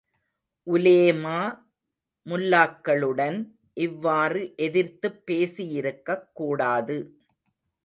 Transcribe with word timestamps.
உலேமா 0.67 1.35
முல்லாக்களுடன் 2.25 3.37
இவ்வாறு 3.73 4.53
எதிர்த்துப் 4.57 5.21
பேசியிருக்கக் 5.27 6.27
கூடாது. 6.33 6.97